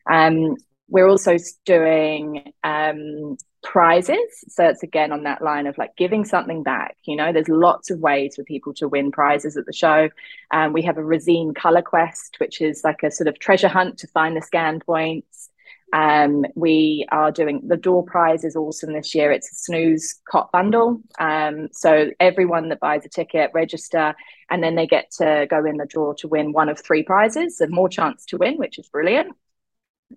Um, 0.09 0.55
we're 0.89 1.07
also 1.07 1.37
doing 1.65 2.53
um, 2.63 3.37
prizes. 3.63 4.43
So 4.47 4.65
it's 4.65 4.83
again 4.83 5.11
on 5.11 5.23
that 5.23 5.41
line 5.41 5.67
of 5.67 5.77
like 5.77 5.95
giving 5.97 6.25
something 6.25 6.63
back. 6.63 6.97
You 7.03 7.15
know, 7.15 7.33
there's 7.33 7.49
lots 7.49 7.89
of 7.89 7.99
ways 7.99 8.35
for 8.35 8.43
people 8.43 8.73
to 8.75 8.87
win 8.87 9.11
prizes 9.11 9.57
at 9.57 9.65
the 9.65 9.73
show. 9.73 10.09
Um, 10.51 10.73
we 10.73 10.81
have 10.83 10.97
a 10.97 11.01
Resene 11.01 11.55
Color 11.55 11.81
Quest, 11.81 12.37
which 12.39 12.61
is 12.61 12.81
like 12.83 13.03
a 13.03 13.11
sort 13.11 13.27
of 13.27 13.39
treasure 13.39 13.67
hunt 13.67 13.97
to 13.99 14.07
find 14.07 14.35
the 14.35 14.41
scan 14.41 14.79
points. 14.79 15.49
Um, 15.93 16.45
we 16.55 17.05
are 17.11 17.31
doing 17.31 17.61
the 17.65 17.77
door 17.77 18.03
prize 18.03 18.43
is 18.43 18.57
awesome 18.57 18.91
this 18.91 19.15
year. 19.15 19.31
It's 19.31 19.51
a 19.51 19.55
snooze 19.55 20.19
cot 20.29 20.51
bundle. 20.51 21.01
Um, 21.17 21.69
so 21.71 22.11
everyone 22.19 22.69
that 22.69 22.81
buys 22.81 23.05
a 23.05 23.09
ticket 23.09 23.51
register, 23.53 24.13
and 24.49 24.61
then 24.61 24.75
they 24.75 24.85
get 24.85 25.11
to 25.19 25.47
go 25.49 25.63
in 25.65 25.77
the 25.77 25.85
draw 25.85 26.13
to 26.15 26.27
win 26.27 26.51
one 26.51 26.67
of 26.69 26.79
three 26.79 27.03
prizes. 27.03 27.57
So 27.57 27.67
more 27.67 27.89
chance 27.89 28.25
to 28.25 28.37
win, 28.37 28.57
which 28.57 28.79
is 28.79 28.89
brilliant. 28.89 29.35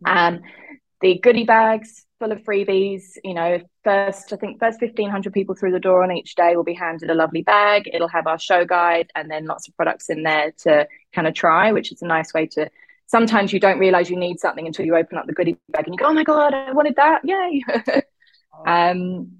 Um, 0.05 0.41
the 1.01 1.19
goodie 1.19 1.45
bags 1.45 2.05
full 2.21 2.31
of 2.31 2.43
freebies. 2.45 3.17
You 3.25 3.35
know, 3.35 3.59
first 3.83 4.33
I 4.33 4.37
think 4.37 4.61
first 4.61 4.79
fifteen 4.79 5.11
hundred 5.11 5.33
people 5.33 5.57
through 5.57 5.73
the 5.73 5.81
door 5.81 6.05
on 6.05 6.13
each 6.13 6.37
day 6.37 6.55
will 6.55 6.63
be 6.63 6.75
handed 6.75 7.11
a 7.11 7.15
lovely 7.15 7.43
bag. 7.43 7.91
It'll 7.93 8.09
have 8.09 8.29
our 8.29 8.39
show 8.39 8.65
guide 8.65 9.11
and 9.17 9.29
then 9.29 9.47
lots 9.47 9.67
of 9.67 9.77
products 9.77 10.09
in 10.11 10.23
there 10.23 10.53
to 10.59 10.87
kind 11.13 11.27
of 11.27 11.35
try, 11.35 11.73
which 11.73 11.91
is 11.91 12.03
a 12.03 12.07
nice 12.07 12.33
way 12.33 12.47
to. 12.49 12.71
Sometimes 13.07 13.53
you 13.53 13.59
don't 13.59 13.81
realize 13.81 14.09
you 14.09 14.17
need 14.17 14.39
something 14.39 14.69
until 14.69 14.87
you 14.87 14.95
open 14.95 15.19
up 15.19 15.27
the 15.27 15.33
goodie 15.33 15.57
bag 15.71 15.87
and 15.87 15.95
you 15.95 15.99
go, 15.99 16.07
"Oh 16.07 16.15
my 16.15 16.23
god, 16.23 16.55
I 16.55 16.71
wanted 16.71 16.95
that! 16.97 17.23
Yay!" 17.25 17.65
um, 18.67 19.33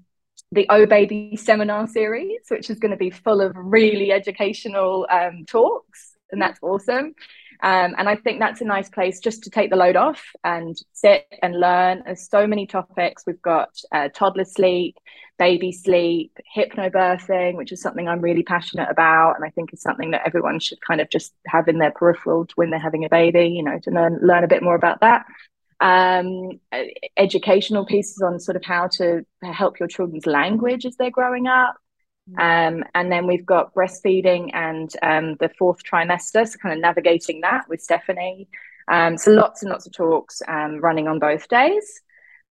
the 0.51 0.65
Oh 0.69 0.85
Baby 0.85 1.37
seminar 1.37 1.87
series, 1.87 2.41
which 2.49 2.69
is 2.69 2.79
going 2.79 2.91
to 2.91 2.97
be 2.97 3.11
full 3.11 3.39
of 3.39 3.53
really 3.55 4.11
educational 4.11 5.07
um, 5.09 5.45
talks, 5.45 6.17
and 6.31 6.41
that's 6.41 6.59
awesome. 6.61 7.15
Um, 7.63 7.93
and 7.97 8.09
I 8.09 8.15
think 8.15 8.39
that's 8.39 8.61
a 8.61 8.65
nice 8.65 8.89
place 8.89 9.19
just 9.19 9.43
to 9.43 9.51
take 9.51 9.69
the 9.69 9.75
load 9.75 9.95
off 9.95 10.23
and 10.43 10.75
sit 10.93 11.27
and 11.43 11.59
learn. 11.59 12.01
There's 12.05 12.27
so 12.27 12.47
many 12.47 12.65
topics. 12.65 13.23
We've 13.27 13.41
got 13.41 13.69
uh, 13.91 14.09
toddler 14.09 14.45
sleep, 14.45 14.97
baby 15.37 15.71
sleep, 15.71 16.35
hypnobirthing, 16.55 17.55
which 17.55 17.71
is 17.71 17.81
something 17.81 18.07
I'm 18.07 18.21
really 18.21 18.43
passionate 18.43 18.89
about, 18.89 19.35
and 19.35 19.45
I 19.45 19.49
think 19.49 19.73
is 19.73 19.81
something 19.81 20.11
that 20.11 20.23
everyone 20.25 20.59
should 20.59 20.81
kind 20.81 21.01
of 21.01 21.09
just 21.09 21.33
have 21.47 21.67
in 21.67 21.77
their 21.77 21.91
peripheral 21.91 22.47
when 22.55 22.71
they're 22.71 22.79
having 22.79 23.05
a 23.05 23.09
baby. 23.09 23.49
You 23.49 23.63
know, 23.63 23.79
to 23.83 23.91
learn 23.91 24.19
learn 24.21 24.43
a 24.43 24.47
bit 24.47 24.63
more 24.63 24.75
about 24.75 25.01
that. 25.01 25.25
Um, 25.79 26.59
educational 27.17 27.85
pieces 27.85 28.21
on 28.21 28.39
sort 28.39 28.55
of 28.55 28.63
how 28.63 28.87
to 28.97 29.25
help 29.43 29.79
your 29.79 29.87
children's 29.87 30.27
language 30.27 30.85
as 30.85 30.95
they're 30.95 31.09
growing 31.11 31.47
up. 31.47 31.75
Um, 32.37 32.83
and 32.93 33.11
then 33.11 33.27
we've 33.27 33.45
got 33.45 33.73
breastfeeding 33.73 34.51
and 34.53 34.91
um, 35.01 35.35
the 35.39 35.49
fourth 35.49 35.83
trimester, 35.83 36.47
so 36.47 36.57
kind 36.57 36.73
of 36.73 36.81
navigating 36.81 37.41
that 37.41 37.67
with 37.67 37.81
Stephanie. 37.81 38.47
Um, 38.87 39.17
so 39.17 39.31
lots 39.31 39.61
and 39.61 39.71
lots 39.71 39.85
of 39.85 39.93
talks 39.93 40.41
um, 40.47 40.79
running 40.79 41.07
on 41.07 41.19
both 41.19 41.47
days. 41.47 42.01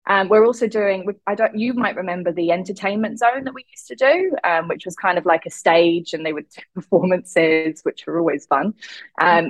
Um, 0.06 0.28
we're 0.28 0.46
also 0.46 0.66
doing. 0.66 1.06
I 1.26 1.34
don't. 1.34 1.56
You 1.56 1.75
might 1.75 1.94
remember 1.94 2.32
the 2.32 2.52
entertainment 2.52 3.18
zone 3.18 3.44
that 3.44 3.54
we 3.54 3.66
used 3.70 3.87
to 3.88 3.94
do, 3.94 4.34
um, 4.44 4.66
which 4.66 4.87
was 4.87 4.96
kind 4.96 5.18
of 5.18 5.26
like 5.26 5.44
a 5.44 5.50
stage, 5.50 6.14
and 6.14 6.25
they 6.25 6.32
would 6.32 6.49
do 6.49 6.62
performances, 6.75 7.82
which 7.82 8.06
were 8.06 8.18
always 8.18 8.46
fun. 8.46 8.75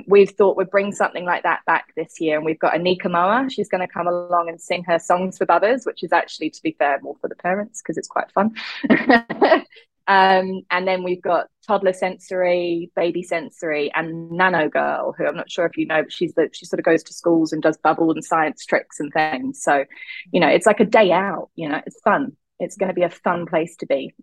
we've 0.07 0.31
thought 0.31 0.57
we'd 0.57 0.69
bring 0.69 0.91
something 0.91 1.25
like 1.25 1.43
that 1.43 1.61
back 1.65 1.93
this 1.95 2.19
year, 2.19 2.35
and 2.35 2.45
we've 2.45 2.59
got 2.59 2.73
Anika 2.73 3.09
Moa. 3.09 3.49
She's 3.49 3.69
going 3.69 3.85
to 3.85 3.91
come 3.91 4.07
along 4.07 4.49
and 4.49 4.59
sing 4.59 4.83
her 4.83 4.99
songs 4.99 5.39
with 5.39 5.49
others, 5.49 5.85
which 5.85 6.03
is 6.03 6.11
actually, 6.11 6.49
to 6.49 6.61
be 6.61 6.75
fair, 6.77 6.99
more 7.01 7.15
for 7.21 7.29
the 7.29 7.35
parents 7.35 7.81
because 7.81 7.97
it's 7.97 8.09
quite 8.09 8.29
fun. 8.31 8.53
Um, 10.07 10.61
and 10.69 10.87
then 10.87 11.03
we've 11.03 11.21
got 11.21 11.47
toddler 11.65 11.93
sensory, 11.93 12.91
baby 12.95 13.23
sensory, 13.23 13.91
and 13.93 14.31
Nanogirl, 14.31 15.13
who 15.17 15.25
I'm 15.25 15.35
not 15.35 15.51
sure 15.51 15.65
if 15.65 15.77
you 15.77 15.85
know, 15.85 16.03
but 16.03 16.11
she's 16.11 16.33
the 16.33 16.49
she 16.51 16.65
sort 16.65 16.79
of 16.79 16.85
goes 16.85 17.03
to 17.03 17.13
schools 17.13 17.53
and 17.53 17.61
does 17.61 17.77
bubble 17.77 18.11
and 18.11 18.23
science 18.23 18.65
tricks 18.65 18.99
and 18.99 19.11
things. 19.13 19.61
So, 19.61 19.85
you 20.31 20.39
know, 20.39 20.47
it's 20.47 20.65
like 20.65 20.79
a 20.79 20.85
day 20.85 21.11
out. 21.11 21.49
You 21.55 21.69
know, 21.69 21.81
it's 21.85 21.99
fun. 22.01 22.35
It's 22.59 22.77
going 22.77 22.89
to 22.89 22.93
be 22.93 23.03
a 23.03 23.09
fun 23.09 23.45
place 23.45 23.75
to 23.77 23.85
be. 23.85 24.13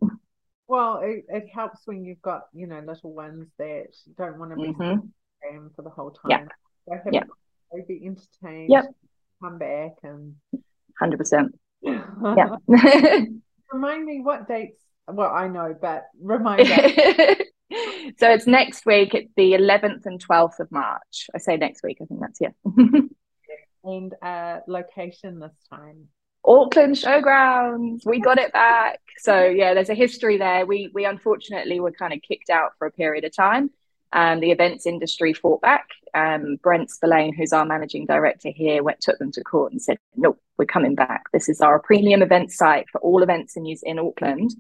Well, 0.67 1.01
it, 1.03 1.25
it 1.29 1.47
helps 1.53 1.81
when 1.87 2.05
you've 2.05 2.23
got 2.23 2.43
you 2.53 2.67
know 2.67 2.81
little 2.81 3.15
ones 3.15 3.47
that 3.59 3.87
don't 4.17 4.39
want 4.39 4.51
to 4.51 4.57
be 4.57 4.73
mm-hmm. 4.73 5.67
for 5.75 5.83
the 5.83 5.91
whole 5.91 6.11
time. 6.11 6.49
Yeah. 6.89 7.03
So 7.03 7.11
yeah. 7.13 7.25
They 7.73 7.83
be 7.87 8.05
entertained. 8.05 8.71
Yep. 8.71 8.85
Come 9.43 9.59
back 9.59 9.93
and. 10.03 10.35
Hundred 10.99 11.19
percent. 11.19 11.59
Yeah. 11.83 12.57
Remind 13.73 14.05
me 14.05 14.21
what 14.21 14.49
dates 14.49 14.83
well, 15.13 15.31
I 15.31 15.49
know, 15.49 15.77
but 15.81 16.07
remind 16.21 16.63
us. 16.63 16.93
so 18.19 18.31
it's 18.31 18.47
next 18.47 18.87
week. 18.87 19.15
It's 19.15 19.33
the 19.37 19.53
11th 19.53 20.07
and 20.07 20.25
12th 20.25 20.61
of 20.61 20.71
March. 20.71 21.29
I 21.35 21.39
say 21.39 21.57
next 21.57 21.83
week. 21.83 21.99
I 22.01 22.05
think 22.07 22.21
that's 22.21 22.41
yeah. 22.41 22.51
and 23.85 24.15
uh, 24.23 24.61
location 24.67 25.41
this 25.41 25.55
time. 25.71 26.09
Auckland 26.45 26.95
Showgrounds. 26.95 28.07
We 28.07 28.21
got 28.21 28.39
it 28.39 28.53
back. 28.53 29.01
So 29.19 29.47
yeah, 29.47 29.75
there's 29.75 29.91
a 29.91 29.95
history 29.95 30.39
there. 30.39 30.65
We 30.65 30.91
we 30.95 31.05
unfortunately 31.05 31.81
were 31.81 31.93
kind 31.93 32.15
of 32.15 32.23
kicked 32.23 32.49
out 32.49 32.73
for 32.79 32.87
a 32.87 32.93
period 32.93 33.25
of 33.25 33.35
time. 33.35 33.71
Um, 34.11 34.41
the 34.41 34.53
events 34.53 34.87
industry 34.87 35.35
fought 35.35 35.61
back. 35.61 35.87
Um, 36.15 36.57
Brent 36.63 36.91
Spillane, 36.91 37.35
who's 37.35 37.53
our 37.53 37.67
managing 37.67 38.07
director 38.07 38.49
here, 38.49 38.83
went 38.83 39.01
took 39.01 39.19
them 39.19 39.31
to 39.33 39.45
court 39.45 39.73
and 39.73 39.83
said, 39.83 39.99
"No, 40.17 40.39
we're 40.57 40.65
coming 40.65 40.95
back. 40.95 41.25
This 41.33 41.49
is 41.51 41.61
our 41.61 41.79
premium 41.79 42.23
event 42.23 42.51
site 42.51 42.87
for 42.91 43.01
all 43.03 43.23
events 43.23 43.57
in 43.57 43.67
in 43.67 43.99
Auckland, 43.99 44.55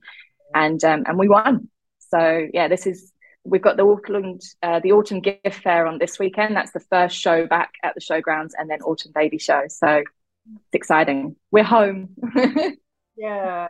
and 0.54 0.82
um, 0.84 1.04
and 1.06 1.18
we 1.18 1.28
won. 1.28 1.68
So 1.98 2.46
yeah, 2.52 2.68
this 2.68 2.86
is 2.86 3.12
we've 3.44 3.62
got 3.62 3.76
the 3.76 3.84
Auckland 3.84 4.42
uh, 4.62 4.80
the 4.80 4.92
autumn 4.92 5.20
gift 5.20 5.62
fair 5.62 5.86
on 5.86 5.98
this 5.98 6.18
weekend. 6.18 6.56
That's 6.56 6.72
the 6.72 6.80
first 6.80 7.16
show 7.16 7.46
back 7.46 7.74
at 7.82 7.94
the 7.94 8.00
showgrounds, 8.00 8.52
and 8.58 8.70
then 8.70 8.80
autumn 8.82 9.12
baby 9.14 9.38
show. 9.38 9.62
So 9.68 10.02
it's 10.46 10.74
exciting. 10.74 11.36
We're 11.50 11.64
home. 11.64 12.10
yeah, 13.16 13.68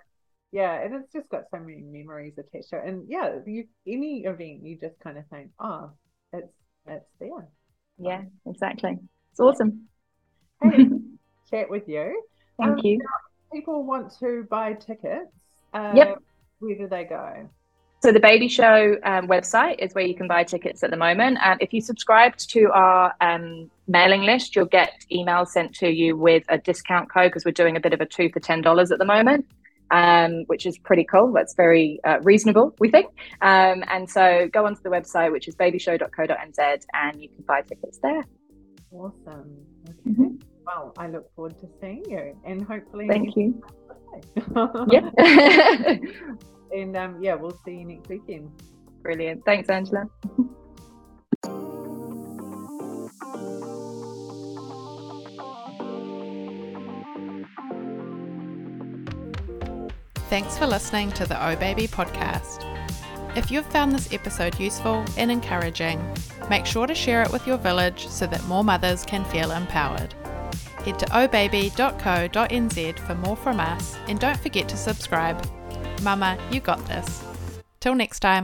yeah, 0.53 0.83
and 0.83 0.95
it's 0.95 1.13
just 1.13 1.29
got 1.29 1.45
so 1.51 1.59
many 1.59 1.83
memories 1.83 2.35
attached 2.39 2.71
to 2.71 2.79
it. 2.79 2.85
And 2.87 3.07
yeah, 3.09 3.39
you 3.47 3.67
any 3.87 4.25
event 4.25 4.65
you 4.65 4.79
just 4.81 4.99
kind 5.01 5.19
of 5.19 5.27
think, 5.29 5.51
oh, 5.59 5.91
it's 6.33 6.53
it's 6.87 7.07
there. 7.21 7.49
Yeah, 7.99 8.23
exactly. 8.47 8.99
It's 9.33 9.41
awesome. 9.41 9.89
Hey, 10.63 10.89
chat 11.51 11.71
with 11.71 11.89
you. 11.89 12.23
Thank 12.59 12.79
um, 12.79 12.81
you. 12.85 13.01
People 13.53 13.85
want 13.85 14.13
to 14.21 14.47
buy 14.49 14.75
tickets. 14.75 15.33
Uh, 15.73 15.93
yep 15.95 16.19
where 16.59 16.77
do 16.77 16.89
they 16.89 17.05
go? 17.05 17.49
So 18.01 18.13
the 18.13 18.21
Baby 18.21 18.47
Show 18.47 18.97
um, 19.03 19.27
website 19.27 19.81
is 19.81 19.93
where 19.93 20.07
you 20.07 20.15
can 20.15 20.29
buy 20.29 20.45
tickets 20.45 20.85
at 20.85 20.91
the 20.91 20.97
moment. 20.97 21.39
And 21.43 21.61
if 21.61 21.73
you 21.73 21.81
subscribe 21.81 22.37
to 22.37 22.71
our 22.73 23.13
um, 23.21 23.71
mailing 23.89 24.23
list, 24.23 24.55
you'll 24.55 24.67
get 24.67 24.93
emails 25.13 25.49
sent 25.49 25.75
to 25.77 25.89
you 25.89 26.17
with 26.17 26.45
a 26.49 26.59
discount 26.59 27.13
code 27.13 27.31
because 27.31 27.45
we're 27.45 27.51
doing 27.51 27.77
a 27.77 27.81
bit 27.81 27.93
of 27.93 28.01
a 28.01 28.07
two 28.07 28.31
for 28.31 28.39
ten 28.39 28.61
dollars 28.61 28.93
at 28.93 29.01
the 29.01 29.05
moment, 29.05 29.47
um, 29.91 30.45
which 30.47 30.65
is 30.65 30.79
pretty 30.79 31.03
cool. 31.03 31.33
That's 31.33 31.55
very 31.55 31.99
uh, 32.05 32.21
reasonable, 32.23 32.73
we 32.79 32.89
think. 32.89 33.09
Um, 33.43 33.83
and 33.89 34.09
so 34.09 34.49
go 34.53 34.65
onto 34.65 34.81
the 34.83 34.91
website, 34.91 35.33
which 35.33 35.49
is 35.49 35.57
babyshow.co.nz, 35.57 36.85
and 36.95 37.21
you 37.21 37.29
can 37.31 37.45
buy 37.49 37.63
tickets 37.63 37.99
there. 38.01 38.25
Awesome. 38.93 39.57
Okay. 39.89 40.11
Mm-hmm. 40.11 40.58
Well, 40.69 40.93
I 40.99 41.09
look 41.09 41.35
forward 41.35 41.59
to 41.61 41.69
seeing 41.81 42.05
you, 42.11 42.39
and 42.45 42.63
hopefully, 42.63 43.09
thank 43.09 43.35
you. 43.37 43.63
yeah. 44.91 45.09
and 46.75 46.95
um, 46.95 47.23
yeah, 47.23 47.35
we'll 47.37 47.59
see 47.65 47.79
you 47.79 47.87
next 47.87 48.11
weekend. 48.11 48.51
Brilliant. 49.03 49.47
Thanks, 49.47 49.71
Angela. 49.71 50.05
Thanks 60.29 60.59
for 60.59 60.67
listening 60.67 61.11
to 61.13 61.25
the 61.25 61.49
Oh 61.49 61.57
Baby 61.57 61.89
podcast. 61.89 62.67
If 63.35 63.51
you've 63.51 63.65
found 63.67 63.93
this 63.93 64.13
episode 64.13 64.61
useful 64.61 65.03
and 65.17 65.31
encouraging, 65.31 65.99
make 66.51 66.67
sure 66.67 66.87
to 66.87 66.95
share 66.95 67.23
it 67.23 67.33
with 67.33 67.47
your 67.47 67.57
village 67.57 68.07
so 68.09 68.27
that 68.27 68.45
more 68.45 68.63
mothers 68.63 69.07
can 69.07 69.25
feel 69.25 69.53
empowered. 69.53 70.15
Head 70.85 70.99
to 70.99 71.07
ohbaby.co.nz 71.07 72.99
for 73.01 73.15
more 73.15 73.37
from 73.37 73.61
us 73.61 73.97
and 74.09 74.19
don't 74.19 74.39
forget 74.39 74.69
to 74.69 74.77
subscribe. 74.77 75.45
Mama, 76.03 76.39
you 76.51 76.61
got 76.61 76.85
this. 76.87 77.25
Till 77.81 77.95
next 77.95 78.21
time. 78.21 78.37